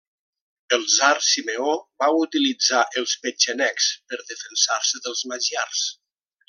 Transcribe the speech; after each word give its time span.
El 0.77 0.85
tsar 0.93 1.17
Simeó 1.25 1.75
va 2.03 2.09
utilitzar 2.23 2.81
els 3.03 3.15
petxenegs 3.27 3.93
per 4.09 4.23
defensar-se 4.35 5.07
dels 5.09 5.27
magiars. 5.35 5.89